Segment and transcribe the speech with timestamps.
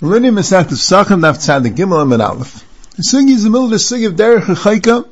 [0.00, 2.64] Lini Mesach Pesachim Naf Tzadik Gimel and Aleph.
[2.96, 5.06] The sugi is the middle of the sugi of Derech HaChayka.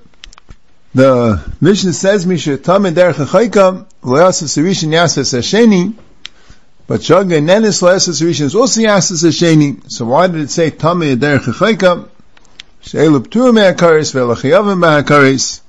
[0.94, 5.94] The Mishnah says, Misha Tamid Derech HaChayka, Loyasa Sarishin Yasas Hasheni,
[6.86, 9.92] but Shaga Nenis Loyasa Sarishin is also Yasas Hasheni.
[9.92, 12.08] So why did it say Tamid Derech HaChayka?
[12.80, 15.60] She'elu Ptur Me'akaris, Ve'lachiyavim Me'akaris.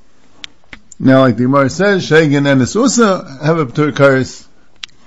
[1.02, 4.45] Now, like the Gemara says, Shaga Nenis also have a Ptur Karis.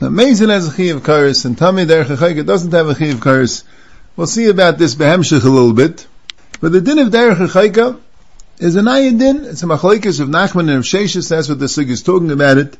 [0.01, 3.65] Amazing as a Chiyav Karis, and Tamid HaChayka doesn't have a Chiyav Karis.
[4.17, 6.07] We'll see about this behemshich a little bit.
[6.63, 7.99] But the din of derech chayka
[8.59, 9.45] is an ayin din.
[9.45, 11.29] It's a machlekes of Nachman and of Sheshes.
[11.29, 12.79] That's what the sig is talking about it.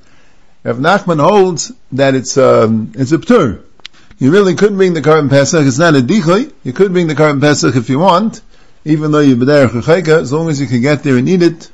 [0.65, 3.61] If Nachman holds that it's um, it's a ptur,
[4.21, 5.67] you really could bring the karban pesach.
[5.67, 6.53] It's not a dichay.
[6.63, 8.41] You could bring the karban pesach if you want,
[8.85, 11.72] even though you're derech chayka, as long as you can get there and eat it.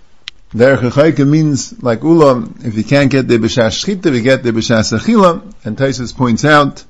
[0.55, 2.65] Derech chayka means like ulam.
[2.65, 5.43] If you can't get the b'shas shchita, you get the b'shas achila.
[5.63, 6.85] And Taisus points out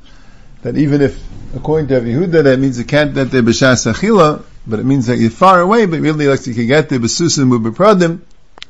[0.63, 1.21] that even if
[1.57, 5.19] according to Yehuda, that means you can't get the b'shas achila, but it means that
[5.19, 8.21] you're far away, but really like you can get the b'susim u'b'pradim.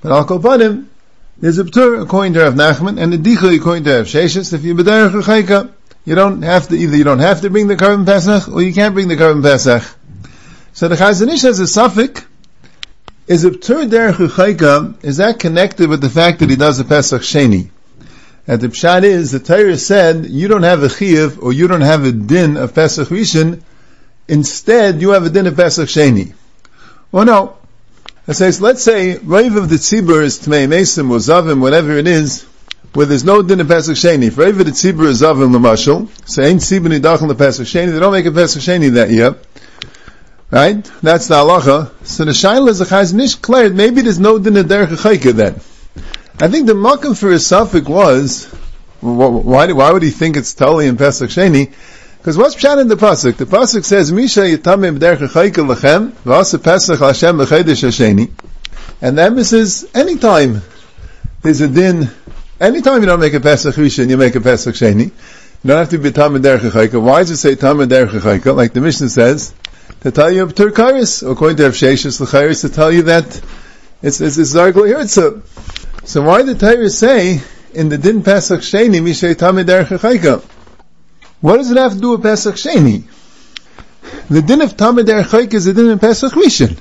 [0.01, 0.87] But al kol padim,
[1.37, 4.65] there's a ptur according to Rav Nachman, and the dicha according to Rav Sheshes, if
[4.65, 5.71] you're b'derech chayka,
[6.07, 8.73] you don't have to, either you don't have to bring the karban pesach, or you
[8.73, 9.83] can't bring the karban pesach.
[10.73, 12.25] So the Chazon Ish has a suffix,
[13.29, 16.85] is a ptur derech chayka, is that connected with the fact that he does a
[16.85, 17.71] pesach sheni?
[18.49, 21.83] And the pshat is, the Torah said, you don't have a chiyuv, or you don't
[21.83, 23.61] have a din of Pesach Rishon,
[24.27, 26.33] instead you have a din of Pesach Sheni.
[27.13, 27.59] Well no.
[28.27, 32.07] It says, let's say, Rave of the Tzibur is Tmei Mesim or Zavim, whatever it
[32.07, 32.45] is,
[32.95, 34.29] where there's no din of Pesach Sheni.
[34.29, 38.13] Of the Tzibur is Zavim Lamashal, so ain't Tzibur Nidach the Pesach Sheni, they don't
[38.13, 39.37] make a Pesach Sheni that year.
[40.51, 40.83] Right?
[41.03, 41.91] That's the halacha.
[42.07, 45.61] So the Shaila is a declared, maybe there's no din Derech then.
[46.41, 48.47] I think the makam for his suffix was,
[49.01, 51.73] why, why would he think it's Tali and Pesach Sheni?
[52.19, 53.37] Because what's pshat in the pasuk?
[53.37, 58.31] The pasuk says, "Misha yitamim derech chayka lechem v'asa Pesach Hashem b'chedesh Hasheni,"
[59.01, 60.61] and the emphasis anytime
[61.43, 62.11] there's a din,
[62.61, 65.05] anytime you don't make a Pesach Rishon, you make a Pesach Sheni.
[65.05, 65.13] You
[65.65, 67.01] don't have to be tamim derech chayka.
[67.01, 68.55] Why does it say tamim derech chayka?
[68.55, 69.55] Like the Mishnah says,
[70.01, 73.27] to tell you of Turkaris, according to Rav Sheshes to tell you that
[74.01, 75.43] it's it's, it's Zargla Hirtza.
[76.07, 77.41] So why did Torah say
[77.75, 80.43] in the Din Pesach Sheni Mishay Tamid Derech
[81.41, 83.03] What does it have to do with Pesach Sheni?
[84.31, 86.77] The Din of Tamid Derech is the Din in Pesach Rishon.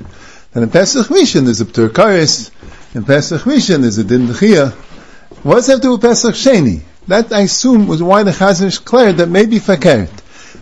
[0.53, 2.51] And in Pesach Rishon there's a Ptur Karis.
[2.95, 4.73] In Pesach Rishon there's a Din Dechia.
[5.43, 6.81] What does it have to do with Pesach Sheni?
[7.07, 10.11] That I assume was why the Chazon declared that maybe Fakert.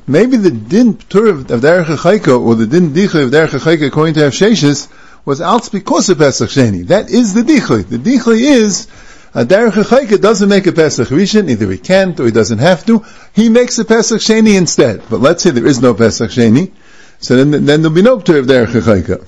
[0.08, 4.34] Maybe the Din Ptur of, Derech or the Din Dicha of Derech according to Rav
[4.34, 4.88] Sheshes
[5.26, 6.88] was out because of Pesach Sheni.
[6.88, 7.88] That is the Dichli.
[7.88, 8.88] The Dichli is
[9.34, 12.60] uh, a Derech Chayka doesn't make a Pesach Rishon, either he can't or he doesn't
[12.60, 13.04] have to.
[13.34, 15.04] He makes a Pesach Sheni instead.
[15.10, 16.72] But let's say there is no Pesach Sheni,
[17.20, 19.28] so then, then there'll be no Ptur of Derech Chayka.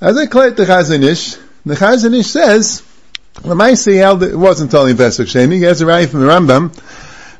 [0.00, 2.82] As I collect the Chazon Ish, the Chazon Ish says,
[3.36, 6.72] Lamaisi it wasn't only Pesach Sheni, he has a from the Rambam.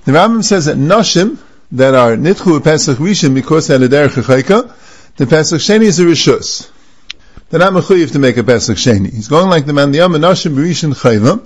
[0.04, 1.38] The Rambam says that Noshim,
[1.75, 4.73] that are Nitchu Pesach Rishon because they had a Derech Chayka,
[5.17, 6.71] the Pesach Sheni is a Rishus
[7.55, 9.12] they're not mechuyev to make a Pesach Sheni.
[9.12, 11.39] He's going like the man the Yom Nashim Berishin Chayva,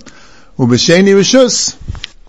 [0.57, 1.77] Ubesheni Rishus,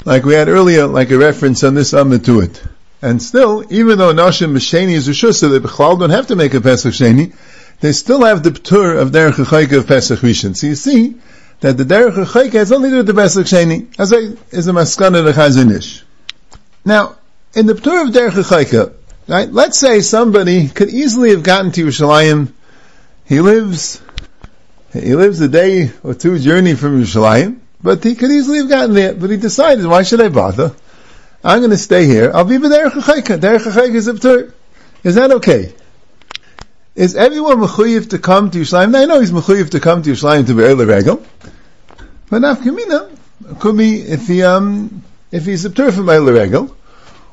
[0.04, 2.62] like we had earlier, like a reference on this Amma to it.
[3.00, 6.52] And still, even though Nashim Besheni is Rishus, so they Bechlal don't have to make
[6.52, 7.34] a Pesach Sheni,
[7.80, 10.54] they still have the Ptur of Derech Chayka of Pesach Rishon.
[10.54, 11.16] So you see,
[11.60, 14.16] that the Derech Chayka has only to do with the Pesach Sheni, as I,
[14.54, 16.04] is a maskana of Chazon Ish.
[16.84, 17.16] Now,
[17.54, 18.94] in the Ptur of Derech Chayka,
[19.26, 22.52] right, let's say somebody could easily have gotten to Yerushalayim
[23.30, 24.02] he lives,
[24.92, 28.92] he lives a day or two journey from Yerushalayim, but he could easily have gotten
[28.92, 30.74] there, but he decided, why should I bother?
[31.44, 32.32] I'm going to stay here.
[32.34, 33.38] I'll be B'derech HaChayka.
[33.38, 34.52] Derech HaChayka is a Ptur.
[35.04, 35.72] Is that okay?
[36.96, 39.00] Is everyone mechuyev to come to Yerushalayim?
[39.00, 41.24] I know he's mechuyev to come to Yerushalayim to be early regal,
[42.28, 46.76] but nafkamina could be if he um if he's a from early regal.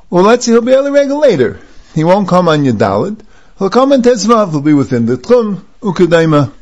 [0.09, 0.51] Well, let's see.
[0.51, 1.59] he'll be early regal later.
[1.93, 3.19] He won't come on Yadalid.
[3.59, 4.51] He'll come on Tetzvav.
[4.51, 6.53] He'll be within the Tchum ukadaima.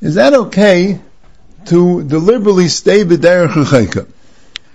[0.00, 1.00] Is that okay
[1.66, 4.06] to deliberately stay b'derech chayka?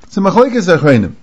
[0.10, 1.16] So machlekes achreinim.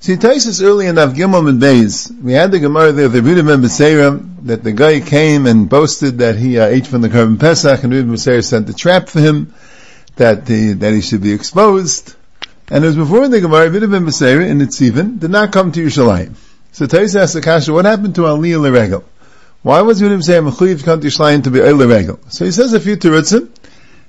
[0.00, 3.64] See, Taisus early in Avgimel and Beis, we had the Gemara there, the Rudim and
[3.64, 7.82] Beseira, that the guy came and boasted that he uh, ate from the karban Pesach,
[7.82, 9.52] and Rudim Beseira sent the trap for him,
[10.14, 12.14] that the, that he should be exposed.
[12.70, 15.80] And as before in the Gemara, Rudim and Beseira in Nitzivin did not come to
[15.80, 16.34] Yerushalayim.
[16.72, 19.04] So Taisus asked the Kasha, what happened to Aliyah Leregel?
[19.62, 22.20] Why was Yehudim saying Mechuyev come to Yerushalayim to be Eile Regel?
[22.28, 23.48] So he says a few terutzim.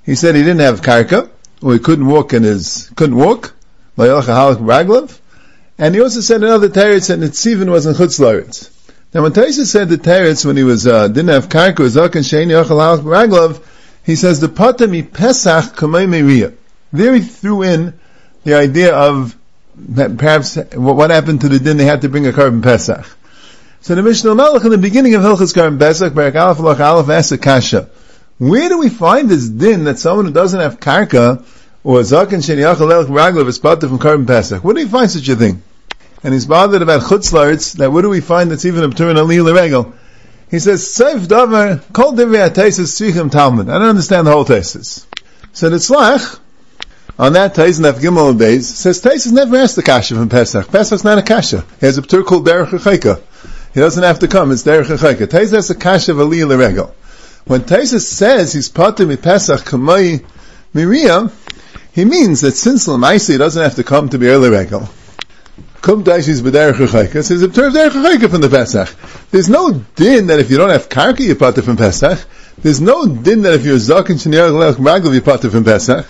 [0.03, 1.29] He said he didn't have karka,
[1.61, 3.53] or he couldn't walk in his couldn't walk.
[3.97, 8.69] And he also said another teretz that Nitzivin was in Chutz Laretz.
[9.13, 12.65] Now when Taisa said the teretz when he was, uh, didn't have karka, was Yachal
[12.65, 13.63] Halak Raglav,
[14.03, 16.53] he says the patami Pesach Kamei Meriya.
[16.93, 17.99] There he threw in
[18.49, 19.35] the idea of
[20.17, 23.05] perhaps what happened to the din they had to bring a karban Pesach.
[23.81, 27.89] So the Mishnah Malach in the beginning of Hilchas Karban Pesach, Barak Aleph Aleph.
[28.39, 31.45] Where do we find this din that someone who doesn't have karka
[31.83, 34.63] or zaken sheniachal elch raglav is from karban Pesach?
[34.63, 35.61] Where do we find such a thing?
[36.23, 39.55] And he's bothered about chutzlarts, that where do we find that's even a p'turin aliyah
[39.55, 39.93] regel?
[40.49, 43.69] He says, Seif davar, kol divrei ha-tesis tzrichim talmud.
[43.69, 45.05] I don't understand the whole tesis.
[45.53, 46.39] So the tzlach,
[47.19, 50.71] on that Tais and Gimel days, says Tais never asked the kasha from Pesach.
[50.71, 51.65] Pesach's not a kasha.
[51.79, 53.21] He has a p'tur called Derech Chayka.
[53.73, 55.29] He doesn't have to come, it's Derech Chayka.
[55.29, 56.95] Tais has a kasha of Aliyah L'regel.
[57.45, 60.23] When Tais says he's pater mi Pesach kamay
[60.73, 61.31] Miriam,
[61.91, 64.87] he means that since Lamaisi doesn't have to come to be early regel,
[65.81, 68.87] Kum Daishis B'derech Chayka says observe Derech Chayka from the Pesach.
[69.31, 72.19] There's no din that if you don't have Karka you pater from Pesach.
[72.61, 76.05] There's no din that if you're Zakin Shniyar Lech Ragel you pater from Pesach.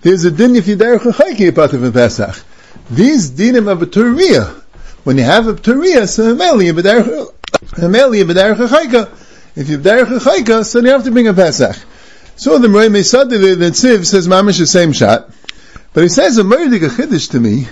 [0.00, 2.44] There's a din if you're Derech you pater from Pesach.
[2.90, 4.62] These dinim of a Turiyah.
[5.04, 9.08] When you have a Turiyah, so Ameli B'derech Chayka.
[9.56, 11.76] If you're B'derech Chayka, so you have to bring a Pesach.
[12.36, 15.30] So the Mrei Mesad, the Tziv says Mamish the same shot.
[15.92, 17.66] But he says a Murdig a Chiddush to me,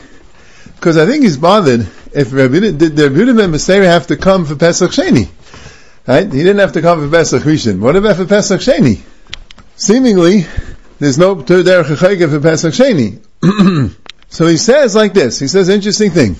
[0.74, 4.56] because I think he's bothered if Rabbi, did Rabbi and Meseir have to come for
[4.56, 5.28] Pesach Sheni?
[6.06, 6.24] Right?
[6.24, 7.78] He didn't have to come for Pesach Rishon.
[7.78, 9.00] What about for Pesach Sheni?
[9.76, 10.46] Seemingly,
[10.98, 13.20] there's no Derech Chayga for Pesach Sheni.
[14.28, 15.38] so he says like this.
[15.38, 16.36] He says interesting thing.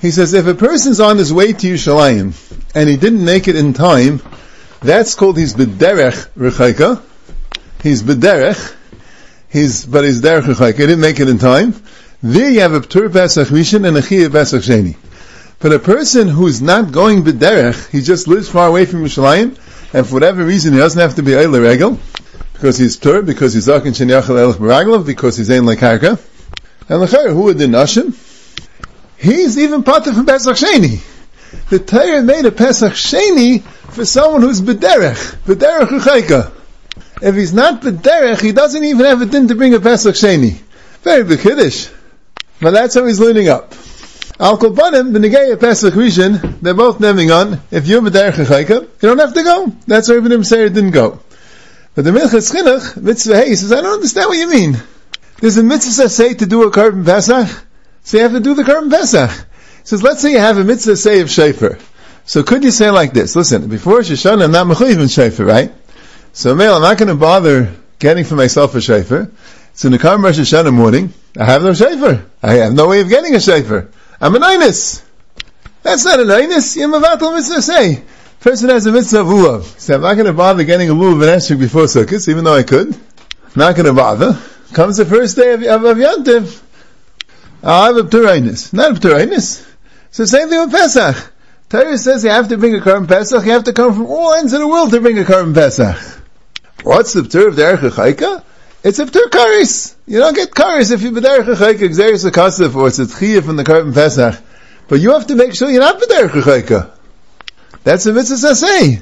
[0.00, 2.32] He says if a person's on his way to Yerushalayim
[2.74, 4.22] and he didn't make it in time,
[4.80, 7.02] that's called his bederech rechayka.
[7.82, 8.76] He's bederech.
[9.50, 10.74] He's but he's derech rechayka.
[10.74, 11.74] He didn't make it in time.
[12.22, 14.96] There you have a Ptur Pesach Rishon and a Chiyah Pesach Sheni.
[15.60, 19.58] But a person who's not going b'derech, he just lives far away from Yerushalayim,
[19.92, 21.98] and for whatever reason he doesn't have to be Eile Regel,
[22.58, 26.18] because he's Ptur, because he's Zakin Shen Yachal Elech Baraglav, because he's Ein Lekarka.
[26.88, 28.12] And Lechayr, who are the Nashim?
[29.16, 30.98] He's even Pater from Pesach Sheni.
[31.70, 36.52] The Torah made a Pesach Sheni for someone who's b'derech, b'derech Ruchayka.
[37.22, 40.58] If he's not b'derech, he doesn't even have a din to bring a Pesach Sheni.
[41.02, 41.90] Very big Kiddush.
[42.60, 43.72] But that's how he's learning up.
[44.40, 49.08] Al Kolbanim, the Negei Pesach Rishon, they're both naming on, if you're B'derech Chayka, you
[49.08, 49.72] don't have to go.
[49.86, 51.20] That's why Ibn Seir didn't go.
[51.98, 54.80] But the Minchas Chinuch, Mitzvah Hey, says, I don't understand what you mean.
[55.40, 57.48] There's a mitzvah say to do a karban Pesach,
[58.04, 59.28] so you have to do the karban Pesach.
[59.28, 59.36] He
[59.82, 61.76] says, let's say you have a mitzvah say of Shafer.
[62.24, 65.72] So could you say like this, listen, before Shoshana I'm not Mechuyiv in Shafer, right?
[66.32, 69.32] So Mel, I'm not going to bother getting for myself a Shafer.
[69.74, 72.24] So in the Karm Rosh Hashanah morning, I have no shafer.
[72.40, 73.90] I have no way of getting a shafer.
[74.20, 75.02] I'm an Inus.
[75.82, 76.76] That's not an Inus.
[76.76, 78.04] You're Mavatal mitzvah say.
[78.40, 79.62] Person has a mitzvah of lulav.
[79.78, 82.54] So I'm not going to bother getting a lulav and esrog before Sukkot, even though
[82.54, 82.96] I could.
[83.56, 84.38] Not going to bother.
[84.72, 86.62] Comes the first day of, of, of Yantiv.
[87.62, 88.72] Ah, I'll have a Pturainis.
[88.72, 89.66] Not a Pturainis.
[90.10, 91.32] So same thing with Pesach.
[91.68, 94.34] Torah says you have to bring a Karm Pesach, you have to come from all
[94.34, 95.96] ends of the world to bring a Karm Pesach.
[96.82, 98.44] What's the Ptur of the Erech
[98.84, 99.96] it's a p'tur karis.
[100.06, 103.56] You don't get karis if you b'derech chayka exeris akasif or it's a tchiyah from
[103.56, 104.40] the karban pesach.
[104.86, 106.90] But you have to make sure you're not b'derech chayka.
[107.88, 109.00] That's a mitzvah say.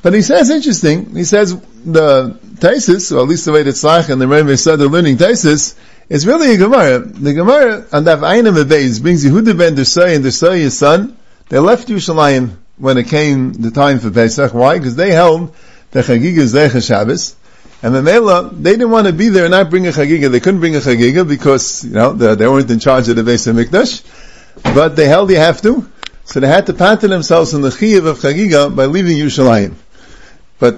[0.00, 1.16] But he says interesting.
[1.16, 4.88] He says the Taisis, or at least the way that Tzlach and the Rebbe they're
[4.88, 5.74] learning Taisis,
[6.08, 7.00] is really a Gemara.
[7.00, 11.16] The Gemara on Daf Einim Abeis brings Yehuda ben Dersai and Dersai his son.
[11.48, 14.54] They left Yerushalayim when it came the time for Pesach.
[14.54, 14.78] Why?
[14.78, 15.52] Because they held
[15.90, 17.34] the Chagiga Zecha Shabbos.
[17.82, 20.30] And Mamela, they didn't want to be there and not bring a chagiga.
[20.30, 23.22] They couldn't bring a chagiga because, you know, they, they weren't in charge of the
[23.22, 24.72] Beis HaMikdash.
[24.72, 25.90] But they held you have to.
[26.24, 29.74] So they had to pattern themselves in the chiyav of chagiga by leaving Yerushalayim.
[30.58, 30.76] But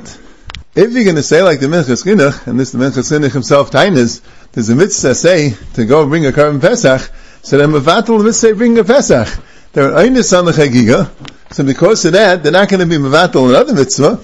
[0.74, 3.70] if you're going to say like the Minchas Chinuch, and this the Minchas Chinuch himself
[3.70, 4.20] tainas,
[4.52, 7.10] there's a mitzvah say to go bring a karban Pesach,
[7.42, 9.28] so then Mavatal the mitzvah bring a Pesach.
[9.72, 11.10] They're einus on the chagiga,
[11.52, 14.20] so because of that, they're not going to be Mavatal another mitzvah,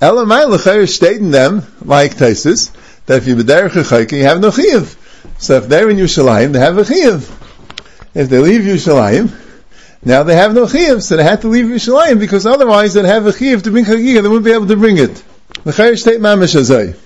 [0.00, 2.70] Elamai state in them, like Taisus,
[3.06, 4.96] that if you're b'derech chayka, you have no chiyav.
[5.40, 7.28] So if they're in Yerushalayim, they have a chiyav.
[8.14, 9.47] If they leave Yerushalayim,
[10.04, 13.26] now they have no chiyav, so they had to leave Yerushalayim because otherwise they'd have
[13.26, 15.22] a chiyav to bring chagigah, they wouldn't be able to bring it.
[15.64, 16.96] L'chayr state mamish.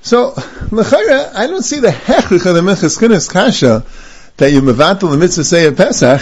[0.00, 0.34] So,
[0.70, 3.84] l'chayr, I don't see the hechlich of the Minchas kasha
[4.36, 6.20] that you mevatel the mitzvah say of Pesach.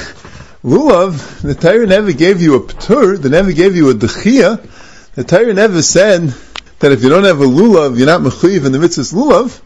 [0.62, 5.24] Lulav, the Torah never gave you a ptur, they never gave you a dechiyah, the
[5.24, 6.34] Torah never said
[6.80, 9.60] that if you don't have a lulav, you're not mechuyev in the mitzvah lulav.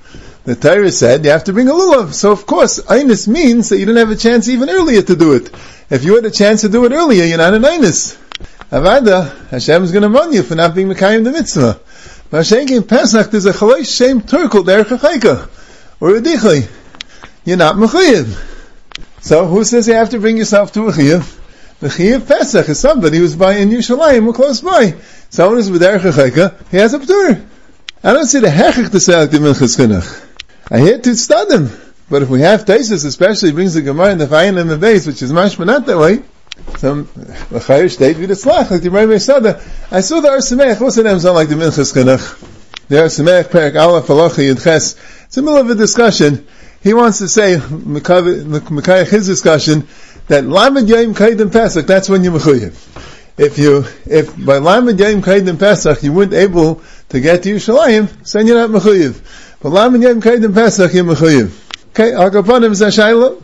[0.44, 2.12] The Torah said you have to bring a lulav.
[2.12, 5.32] So of course, Einus means that you didn't have a chance even earlier to do
[5.32, 5.50] it.
[5.90, 8.16] If you had a chance to do it earlier, you're not an Einus.
[8.70, 11.78] Avada, Hashem is going to run you for not being Mekayim the mitzvah.
[12.30, 15.48] But in Pesach, there's a chalosh shame turkle derech chayka.
[16.00, 16.68] Or a dichli.
[17.44, 18.52] You're not mechayiv.
[19.20, 20.92] So who says you have to bring yourself to a?
[20.92, 24.94] The chiyav Pesach is somebody who's by in Yerushalayim or close by.
[25.28, 27.44] Someone who's with derech chayka, he has a ptur.
[28.02, 30.26] I don't see the hechich to say like the minchas chinuch.
[30.70, 31.68] I hear to study
[32.08, 35.06] But if we have tesis, especially brings the Gemara in the Fayin and the base,
[35.06, 36.23] which is mashma not that way,
[36.78, 39.46] some Chayyur state with a slach, like the Rebbe said,
[39.90, 42.88] I saw the Arsamech, what's the name sound like the Minchas Chinuch?
[42.88, 44.96] The Arsamech, Perak Aleph, Halacha, Yud Ches.
[45.25, 46.46] It's the middle of a discussion.
[46.82, 49.88] He wants to say, Mekayach his discussion,
[50.28, 52.75] that Lamed Yom Kaidim Pesach, that's when you're Mechuyev.
[53.37, 58.30] If you, if by Lamed Yom Kaidim Pesach you weren't able to get to Yerushalayim,
[58.30, 59.58] then you're not Mechuyev.
[59.61, 61.63] But Lamed Yom Kaidim Pesach, you're Mechuyev.
[61.96, 63.40] Okay, Agapanim Zashayla.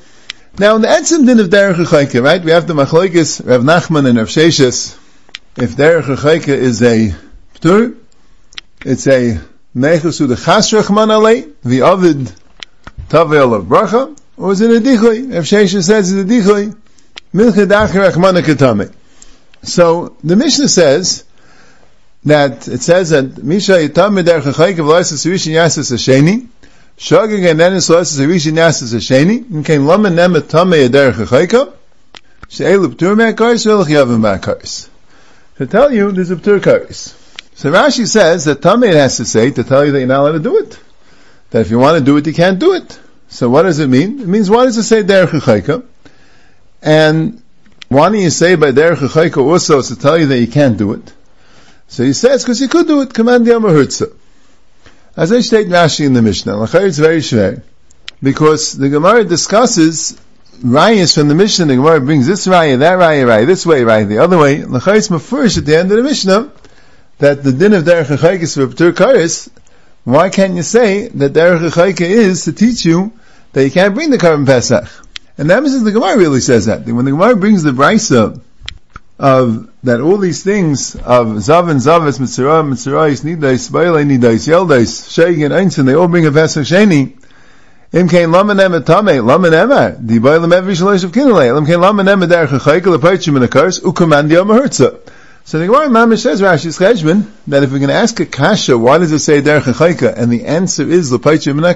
[0.58, 4.08] Now in the Etzim din of Derech HaChaika, right, we have the Machlokes, Rav Nachman
[4.08, 4.98] and Rav Sheshes.
[5.56, 7.14] If Derech HaChaika is a
[7.54, 7.96] Ptur,
[8.84, 9.40] it's a
[9.76, 12.32] Mechus the Chas Rachman Alei, the Ovid
[13.08, 15.32] Tavel of Bracha, or is it a Dichloi?
[15.32, 16.76] Rav Sheshes says it's a Dichloi.
[17.32, 18.92] Milcha Dacher Rachman Katame.
[19.62, 21.22] So, the Mishnah says,
[22.24, 26.48] that it says that Misha Yitam Derech HaChaika v'lois Yisrishin Yasas Hasheni,
[27.00, 31.72] Shogig and Lois is a Rishi Nasas Hasheni, and came Lama Nemet Tame Yader Chachayka,
[32.50, 34.90] She'elu Ptur Me'akaris, Velach Yavim Me'akaris.
[35.56, 37.16] To tell you, there's a Ptur Karis.
[37.54, 40.32] So Rashi says that Tame has to say to tell you that you're not allowed
[40.32, 40.78] to do it.
[41.48, 43.00] That if you want to do it, you can't do it.
[43.28, 44.20] So what does it mean?
[44.20, 45.82] It means why does it say Der Chachayka?
[46.82, 47.42] And
[47.88, 50.92] why do you say by Der Chachayka also to tell you that you can't do
[50.92, 51.14] it?
[51.88, 54.14] So he says, because you could do it, command the Amahurtza.
[55.16, 57.62] As I state Rashi in the Mishnah, it's very shver,
[58.22, 60.20] because the Gemara discusses
[60.62, 61.66] rayas from the Mishnah.
[61.66, 64.56] The Gemara brings this raya, that raya, raya, this way, raya, the other way.
[64.58, 66.52] It's mafurish at the end of the Mishnah
[67.18, 69.48] that the din of derech chayikis for Karis.
[70.04, 73.12] Why can't you say that derech chayika is to teach you
[73.52, 74.88] that you can't bring the karban pesach?
[75.36, 76.86] And that means the Gemara really says that.
[76.86, 78.40] When the Gemara brings the brisa
[79.20, 85.08] of that all these things of Zav and Zavis, Mitzrayim, Mitzrayis, Nidais, Baile, Nidais, Yeldais,
[85.08, 87.16] Sheig and Einstein, they all bring a Pesach Sheni.
[87.92, 91.80] Im kein lamen em tame, lamen em, di baile every shalosh of kinale, im kein
[91.80, 94.98] lamen em der chaykel apaychim in a curse, u command yom hertza.
[95.44, 98.78] So the Gemara Mamish says Rashi's Cheshbon that if we're going to ask a kasha,
[98.78, 101.74] why does it say der chayka, and the answer is lepaychim in a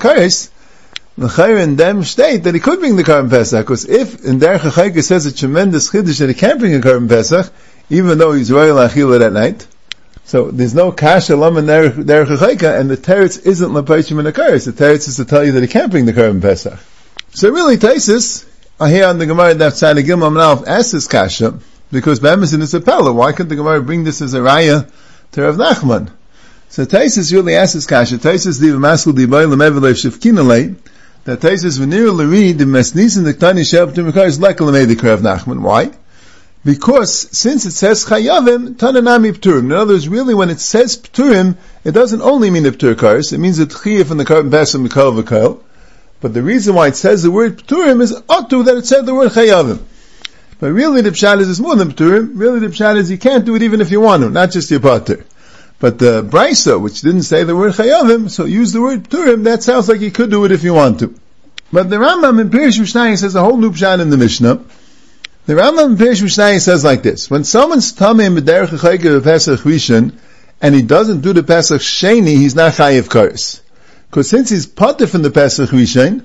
[1.17, 4.41] the Chayr in them state that he could bring the Karban Pesach, because if in
[4.41, 7.53] Derech HaChayka says a tremendous chiddush that he can't bring a Karban Pesach,
[7.91, 9.67] even though he's royal achila that night,
[10.25, 14.33] so there's no kasha lam in Derech HaChayka, and the teretz isn't lepaychim in a
[14.33, 14.65] kares.
[14.65, 16.79] The teretz is to tell you that he can't bring the Karban Pesach.
[17.31, 18.49] So really, Taisis,
[18.81, 21.59] I hear on the Gemara that Tzad Gimel Amnalf asks this kasha,
[21.93, 23.13] because Bamazin is a pella.
[23.13, 24.91] Why couldn't the Gemara bring this as a raya
[25.33, 26.11] to Rav Nachman?
[26.71, 28.19] So Taisis really asks this kasha.
[28.19, 30.75] Taisis di v'maskul di b'ay l'mevelev shivkinalei,
[31.25, 35.61] that Taisus Venir Larid the Mesnis and the Tani Mekar is like the Krav Nachman.
[35.61, 35.91] Why?
[36.65, 39.65] Because since it says Chayavim, Tananami Pturim.
[39.65, 43.33] In other words, really when it says Pturim, it doesn't only mean the Ptur Kars,
[43.33, 45.61] it means the Tchiya from the Karban Pesach Mikal V'Kal.
[46.21, 49.15] But the reason why it says the word Pturim is Otu that it said the
[49.15, 49.81] word Chayavim.
[50.59, 52.33] But really the Pshat is more than Pturim.
[52.35, 54.71] Really the Pshat is you can't do it even if you want to, not just
[54.71, 55.25] your Pater.
[55.79, 59.63] But the Brisa, which didn't say the word Chayavim, so use the word Pturim, that
[59.63, 61.15] sounds like you could do it if you want to.
[61.73, 64.63] But the Rambam in Pirish Mishnayim says a whole new pshat in the Mishnah.
[65.47, 70.13] The Rambam in Pirish Mishnayim says like this: When someone's tamim b'derech chayke Pesach Rishon,
[70.63, 73.61] and he doesn't do the Pesach Sheni, he's not chayiv kares.
[74.09, 76.25] Because since he's potter from the Pesach Rishon,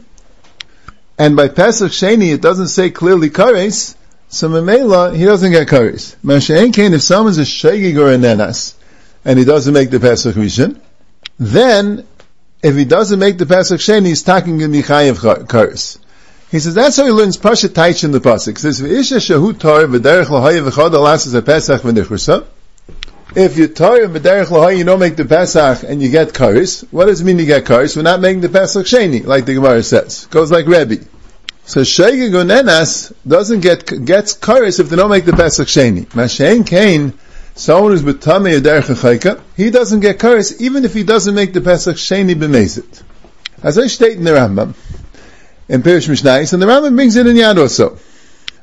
[1.17, 3.95] and by Pesach Sheni it doesn't say clearly kares,
[4.29, 6.15] so Mamela, he doesn't get kares.
[6.23, 8.75] Mashain Kain, if someone's a shegig or a nenas,
[9.25, 10.79] and he doesn't make the Pesach Rishon,
[11.37, 12.05] then
[12.61, 15.99] if he doesn't make the Pesach Sheni, he's talking in the Chayev Kars.
[16.51, 18.57] He says that's how he learns Pasha Taich in the Pasuk.
[18.57, 22.45] He says, V'isha shahu tar v'derech l'hayev v'chad alas a Pesach v'nichrusa.
[23.35, 26.91] If you tar v'derech l'hayev, you don't make the Pesach and you get Karis.
[26.91, 27.95] What does it mean you get Karis?
[27.95, 30.25] We're not making the Pesach Sheni, like the Gemara says.
[30.25, 31.05] Goes like Rebbe.
[31.65, 36.07] So Shegig Nenas doesn't get, gets Karis if they don't make the Pesach Sheni.
[36.07, 37.13] Mashen Kain,
[37.59, 41.97] someone who's betame derech he doesn't get curse even if he doesn't make the Pesach
[41.97, 43.03] sheni b'mezit.
[43.61, 44.73] As I state in the Rambam,
[45.67, 47.97] in Pirish Mishnayis, and the Rambam brings it in Yad also.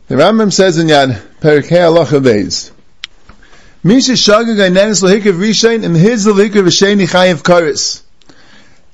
[0.08, 2.70] The Rambam says in Yad, Perikei Halacha Beis,
[3.84, 8.02] Misha Shagag Ainenis Lahikav Rishain, and his Lahikav Sheni Chayiv Karis.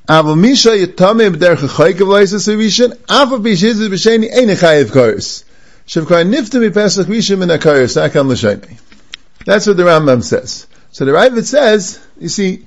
[0.08, 5.44] Aval misha yitame b'derech chayk of loisas rishon, afa b'shizit b'sheni ein chayiv karis.
[5.86, 8.80] Shavkar nifta mi pesach rishon min akaris, akam l'shayni.
[9.44, 10.66] That's what the Rambam says.
[10.90, 12.66] So the Ravid says, you see,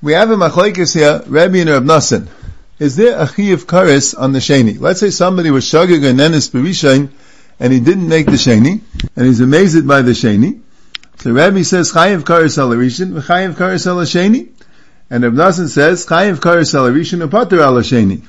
[0.00, 2.28] we have a machlekes here, Rabbi and Rab Nassan.
[2.78, 4.80] Is there a chayiv karis on the sheni?
[4.80, 7.10] Let's say somebody was shagig and nenis b'rishon,
[7.60, 8.80] and he didn't make the sheni,
[9.14, 10.60] and he's amazed by the sheni.
[11.18, 14.48] So Rabbi says chayiv karis al rishon, v'chayiv karis al sheni.
[15.12, 18.22] And Reb Nassan says, Chayiv Karis al Rishon Pater al Sheni.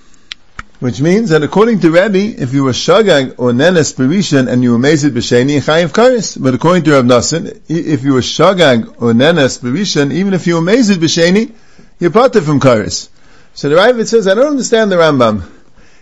[0.83, 4.73] Which means that according to Rabbi, if you were Shagag or Nenes Berishan and you
[4.73, 6.37] were Mezid B'Sheni, Chayiv Karis.
[6.37, 10.55] But according to Reb Nassan, if you were Shagag or Nenes Berishan, even if you
[10.55, 11.53] were Mezid B'Sheni,
[11.99, 13.07] you're Pater from Karis.
[13.53, 15.49] So the Ravid says, I don't understand the Rambam.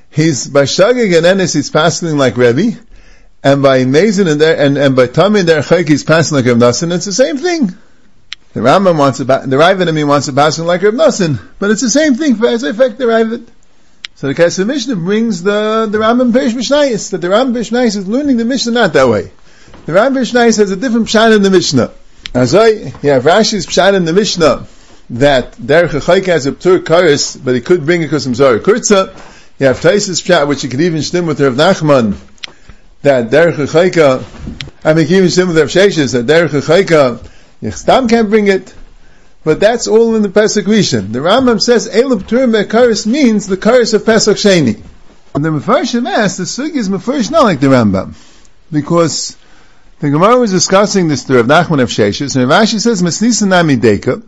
[0.09, 2.71] He's, by Shagag and Nenes, he's passing like Rabbi,
[3.43, 6.91] and by Mezid and, and, and by Tamid and Derechayk, he's passing like Reb Nassan,
[6.91, 7.67] it's the same thing.
[8.53, 11.89] The Rambam wants to, the Ravid wants to pass like Reb Nosson, but it's the
[11.91, 13.45] same thing for as effect the Ravid.
[14.21, 17.97] So the Kesef Mishnah brings the, the Rambam Peish Mishnayis, that the Rambam Peish Mishnayis
[17.97, 19.31] is learning the Mishnah not that way.
[19.87, 21.91] The Rambam Peish Mishnayis has a different pshat in the Mishnah.
[22.35, 24.67] As I, you have Rashi's pshat in the Mishnah,
[25.09, 29.07] that Derech HaChayk has a Ptur Karis, but he could bring because of Zara Kurza.
[29.57, 32.15] You have Taisis pshat, which you could even stem with Rav Nachman,
[33.01, 34.23] that Derech HaChayk,
[34.85, 37.27] I mean, even stem with Rav Sheshes, that Derech HaChayk,
[37.63, 38.71] Yichstam can't bring it,
[39.43, 41.11] but that's all in the Pesach Rishon.
[41.11, 44.81] The Rambam says Elub Turim Karis means the Karis of Pesach Sheni.
[45.33, 48.13] And the Mefarshim asks, the Sugi is Mefarsh not like the Rambam,
[48.71, 49.37] because
[49.99, 53.47] the Gemara was discussing this to Rav Nachman of Sheshes, and Rav Ashi says Mesnisa
[53.47, 54.23] Nami Deka,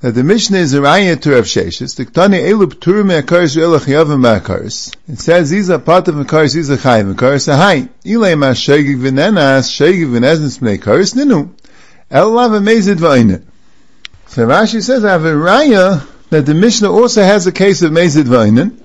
[0.00, 1.96] that the Mishnah is a raya to Rav Sheshes.
[1.96, 4.94] The Ktani Elub Turim Karis Elach Yavim Karis.
[5.08, 7.52] It says these are part of Karis, these are Chayim Karis.
[7.52, 11.50] Ahai, Ilay Mas Shegig V'Nenas Shegig V'Neznes Bnei Karis Ninu.
[12.10, 13.42] Elav amazed v'ayne.
[14.26, 17.92] So Rashi says, I have a raya that the Mishnah also has a case of
[17.92, 18.78] Mezid Vainen,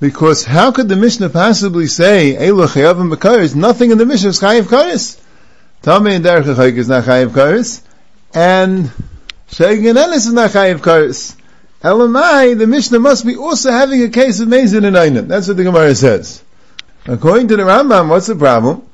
[0.00, 3.54] because how could the Mishnah possibly say, Elu Chayavim B'Karis?
[3.54, 5.20] Nothing in the Mishnah is Chayav Karis.
[5.82, 7.82] Tami and Derech Chayik is not Chayav Karis,
[8.34, 8.90] and
[9.50, 11.36] Shegin Elis is not Chayav Karis.
[11.82, 15.28] Elamai, the Mishnah must be also having a case of Mezid and.
[15.28, 16.42] That's what the Gemara says.
[17.06, 18.87] According to the Rambam, what's the problem?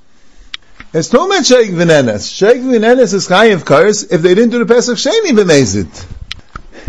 [0.96, 2.32] It's too much Sheikh V'nenes.
[2.32, 6.06] Sheikh V'nenes is Chayiv Kars if they didn't do the Pesach Sheni b'mezit.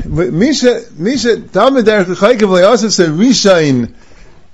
[0.05, 3.95] Misha, Misha, Talmud Derech Chaykev Le'asif said Rishain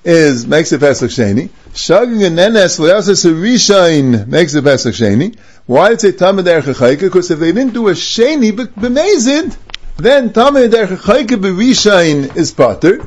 [0.06, 1.50] is, makes the Pesach Sheni.
[1.74, 5.38] Shagin and Nenes Le'asif said Rishain makes the Pesach Sheni.
[5.66, 7.02] Why did it say Talmud Derech Chaykev?
[7.02, 9.58] Because if they didn't do a Sheni b'mezit,
[9.98, 13.06] then Talmud Derech Chaykev b'Rishain is Potter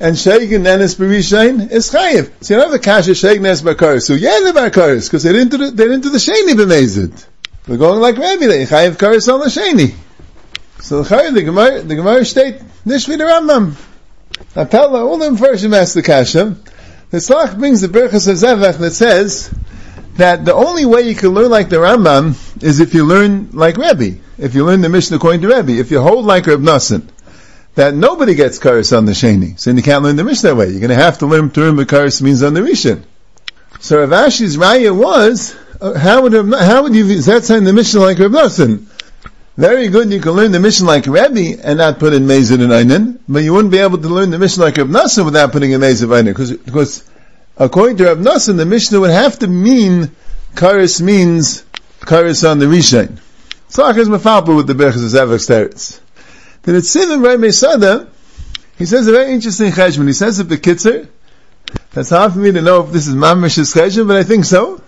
[0.00, 2.32] and Sheikh and Nenes Berishain is Chayiv.
[2.42, 4.02] So you don't have a kasha Sheikh Nenes Bakaris.
[4.02, 7.26] So yeah, the Bakaris, because they didn't do the, they didn't do the Sheni b'mezid.
[7.68, 9.94] We're going like Rabbi, they Chayiv Karis on the Sheni.
[10.80, 13.74] So the Chayiv, the Gemara, the Gemara state, Nishvi the Rambam.
[14.54, 16.56] Apella, all them first ask the kasha.
[17.10, 19.54] The Slach brings the Berchas of Zevach that says
[20.14, 23.76] that the only way you can learn like the Rambam is if you learn like
[23.76, 24.18] Rebbe.
[24.38, 25.72] If you learn the Mishnah according to Rebbe.
[25.72, 27.10] If you hold like Reb Nassan
[27.74, 29.58] that nobody gets karis on the sheni.
[29.58, 30.70] So you can't learn the Mishnah that way.
[30.70, 33.02] You're going to have to learn Turim karis means on the Rishon.
[33.80, 37.72] So Rav Ashi's raya was, uh, how would how would you, is that saying the
[37.72, 38.86] Mishnah like Rav Nosson?
[39.56, 42.72] Very good, you can learn the Mishnah like Rebbe and not put in Mezid and
[42.72, 45.72] Einan, but you wouldn't be able to learn the Mishnah like Rav Nosson without putting
[45.72, 47.10] in Mezid and Einan, because, because
[47.56, 50.10] according to Rav Nosson, the Mishnah would have to mean
[50.54, 51.62] karis means
[52.00, 53.18] karis on the Rishon.
[53.68, 55.46] So is mafalpa with the Berchus of Zavak's
[56.62, 56.92] teretz.
[56.92, 58.08] The Nitzivim Ray Mesada,
[58.76, 60.06] he says a very interesting cheshbon.
[60.06, 61.08] He says it bekitzer.
[61.92, 64.82] That's hard for me to know if this is Mamash's cheshbon, but I think so.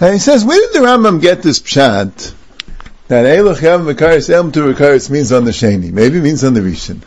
[0.00, 2.34] And he says, where did the Rambam get this pshat?
[3.08, 5.92] That Eiluch Yav Mekaris Elm to Mekaris means on the Sheni.
[5.92, 7.02] Maybe means on the Rishon.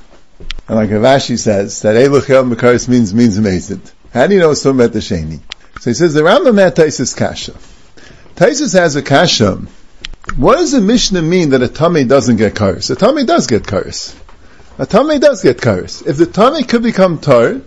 [0.68, 3.82] And like Ravashi says, that Eiluch Yav Mekaris means, means amazing.
[4.14, 5.40] How do you know it's talking about the Sheni?
[5.80, 7.54] So he says, the Rambam had Taisis Kasha.
[8.36, 9.66] Taisis has a Kasha
[10.38, 12.90] what does the Mishnah mean that a tummy doesn't get karis?
[12.90, 14.16] A tummy does get karis.
[14.80, 16.06] A tummy does get karis.
[16.08, 17.62] If the tummy could become tar,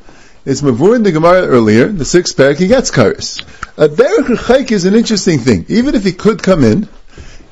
[0.44, 3.42] it's mavur in the Gemara earlier, the sixth parak, he gets karis.
[3.76, 5.66] A derech is an interesting thing.
[5.68, 6.88] Even if he could come in,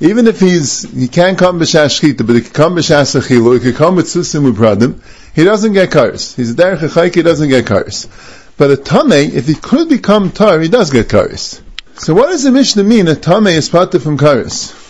[0.01, 3.75] even if he's he can't come b'shas but he can come b'shas achilu, he can
[3.75, 5.01] come with susim upradim,
[5.35, 6.35] he doesn't get karis.
[6.35, 8.09] He's a derech he doesn't get karis.
[8.57, 11.61] But a tummy, if he could become tar, he does get karis.
[11.97, 13.07] So what does the Mishnah mean?
[13.09, 14.84] A tummy is parted from karis.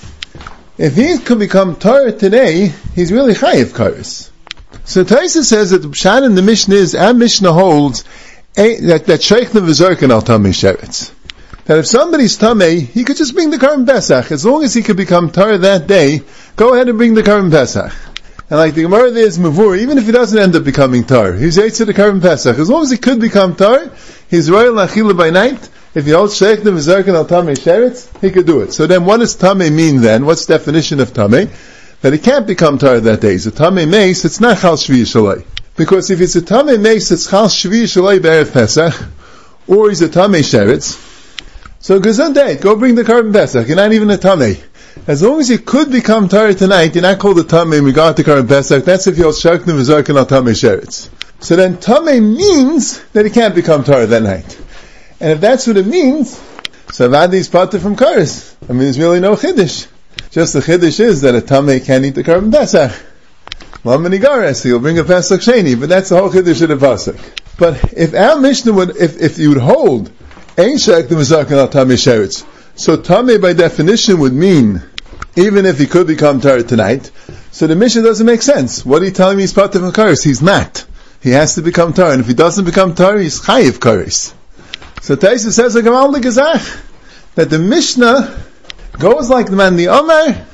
[0.76, 4.30] If he could become Torah today, he's really chayiv karis.
[4.84, 8.04] So Taisa says that the Pshat in the Mishnah is, and Mishnah holds,
[8.56, 11.12] eh, that, that Sheikh Nevazarkin al Tamei Sheretz.
[11.66, 14.32] That if somebody's Tamei, he could just bring the Karim Pesach.
[14.32, 16.22] As long as he could become Torah that day,
[16.56, 17.92] go ahead and bring the Karim Pesach.
[18.50, 21.32] And like the Gemara there is Mavur, even if he doesn't end up becoming tar,
[21.32, 22.58] he's eight to the karban Pesach.
[22.58, 23.90] As long as he could become tar,
[24.28, 25.70] he's royal achila by night.
[25.94, 28.72] If he holds sheikh the v'zarkin al tamei sheretz, he could do it.
[28.72, 30.26] So then what does tamei mean then?
[30.26, 31.48] What's the definition of tamei?
[32.00, 33.32] That he can't become tar that day.
[33.32, 35.44] He's a tamei mace, it's not chal shvi shalai.
[35.76, 38.92] Because if it's a tamei mace, it's chal shvi shalai be'erev Pesach,
[39.68, 40.98] or he's a tamei sheretz.
[41.78, 43.68] So gesundheit, go bring the karban Pesach.
[43.68, 44.60] You're not even a tamei.
[45.06, 48.16] As long as you could become tar tonight, you're not called a tamei in regard
[48.16, 48.84] to karban Pesach.
[48.84, 51.08] That's if you're shaknim v'zarkin al tamei sheretz.
[51.38, 54.58] So then tamei means that he can't become tar that night.
[55.20, 56.40] And if that's what it means,
[56.92, 58.54] so Avadi is parted from Karis.
[58.68, 59.86] I mean, there's really no Chiddush.
[60.30, 62.92] Just the Chiddush is that a Tameh can't eat the karban Pesach.
[63.84, 67.16] Lamani Gares, he'll bring a Pesach Sheni, but that's the whole Chiddush of the Pesach.
[67.58, 70.10] But if our Mishnah would, if, if you would hold,
[70.56, 74.82] Ein Shek the Mizakan al Tameh Sheretz, so Tameh by definition would mean,
[75.36, 77.10] even if he could become Tar tonight,
[77.50, 78.84] so the Mishnah doesn't make sense.
[78.84, 80.24] What are you telling me he's parted from Karis?
[80.24, 80.86] He's not.
[81.20, 84.32] He has to become Tar, and if he doesn't become Tar, he's Chayiv Karis.
[85.04, 85.74] So Taisa says
[87.34, 88.42] that the Mishnah
[88.98, 90.46] goes like the man the Omer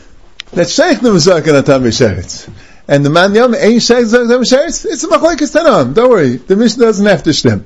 [0.50, 2.52] that Sheikh the Mizarkan Atam Sheretz.
[2.88, 4.84] And the man the Omer ain't Sheikh the Atam Sheretz.
[4.86, 5.94] It's a machlekes tanam.
[5.94, 7.64] Don't worry, the Mishnah doesn't have to stem.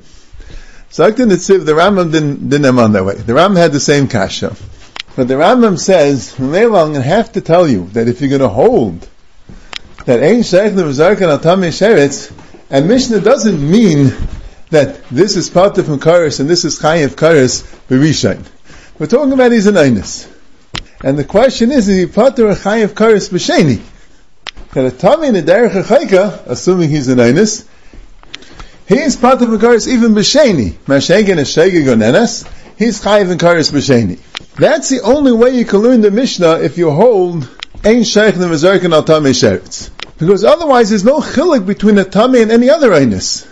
[0.91, 3.15] So Akta Nitziv, the Rambam didn't didn't have on that way.
[3.15, 4.55] The Rambam had the same kasha,
[5.15, 8.29] but the Rambam says, "Maybe I'm going to have to tell you that if you're
[8.29, 9.09] going to hold
[10.05, 12.31] that ain't Sheikh the Mizarkan Atam Sheretz,
[12.69, 14.13] and Mishnah doesn't mean
[14.69, 18.45] that this is part of Karis and this is Chayiv Karis Berishain.
[18.97, 20.31] We're talking about he's an Einus.
[21.03, 23.81] And the question is, is he of Chayiv Karis B'Sheni?
[24.73, 27.67] That a Tami in a Derech Chayka, assuming he's an Einus,
[28.87, 30.71] he is of Karis even B'Sheni.
[30.85, 34.19] Mashegen is Shegeg Nenes, he's Chayiv and Karis B'Sheni.
[34.55, 37.49] That's the only way you can learn the Mishnah if you hold
[37.83, 39.91] Ein Sheikh the Mezarkin al Tami Sheretz.
[40.17, 43.45] Because otherwise there's no chilik between a Tami and any other Einus.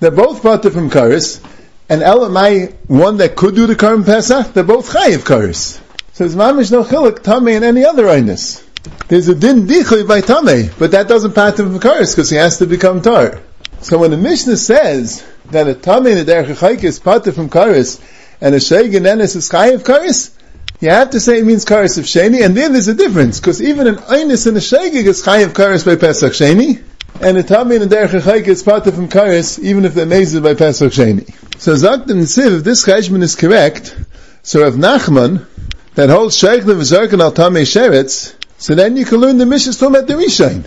[0.00, 1.44] They're both brought from Karis,
[1.90, 5.78] and Elamai, one that could do the Karim Pesach, they're both Chayiv Karis.
[6.14, 8.64] So there's mamish no chilik, Tameh, and any other Einus.
[9.08, 12.58] There's a din dichoy by Tameh, but that doesn't him from Karis, because he has
[12.58, 13.42] to become Tar.
[13.82, 17.50] So when the Mishnah says that a Tameh and a Derech Chayk is pater from
[17.50, 18.00] Karis,
[18.40, 20.34] and a Sheigan Enes is Chayiv Karis,
[20.80, 23.60] you have to say it means Karis of Sheni, and then there's a difference, because
[23.60, 26.82] even an Einus and a Sheigig is Chayiv Karis by Pesach Sheni,
[27.20, 30.42] and the Tami and Derech Chayk is part of from Karis, even if they're mazed
[30.42, 31.28] by Pesach Sheni.
[31.60, 33.96] So Zakt and Siv, if this Cheshman is correct,
[34.42, 35.46] so if Nachman,
[35.94, 39.74] that holds Sheikh the Vizarkan al Tami Sheretz, so then you can learn the Mishnah
[39.74, 40.64] talking about the Rishain.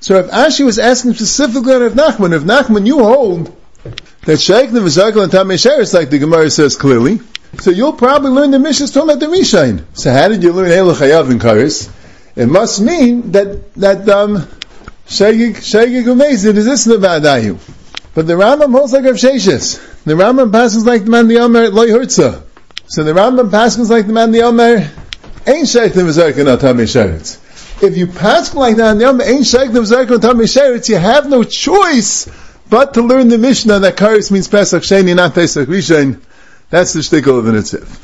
[0.00, 3.54] So if Ashi was asking specifically Rav Nachman, if Nachman you hold
[4.22, 7.20] that Sheikh the Vizarkan al Tami Sheretz, like the Gemara says clearly,
[7.58, 9.84] so you'll probably learn the Mishnah talking about the Rishain.
[9.92, 11.92] So how did you learn Eil Chayav in Karis?
[12.36, 14.48] It must mean that, that, um,
[15.10, 17.58] Shegig Umezid is this Nevadayu.
[18.14, 20.04] But the Rambam holds like Rav Sheshes.
[20.04, 22.44] The Rambam passes like the man the Omer Loy Hurtza.
[22.86, 24.88] So the Rambam passes like the man the Omer
[25.46, 27.38] Ain't Sheikh the Mizarkin Atami Sheretz.
[27.82, 31.28] If you pass like that, the Omer Ain't Sheikh the Mizarkin Atami Sheretz, you have
[31.28, 32.30] no choice
[32.68, 36.20] but to learn the Mishnah that Karis means Pesach Sheni, not Pesach Rishon.
[36.70, 37.98] That's the shtickle of the Nitziv.